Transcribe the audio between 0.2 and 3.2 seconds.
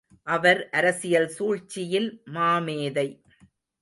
அவர் அரசியல் சூழ்ச்சியில் மாமேதை.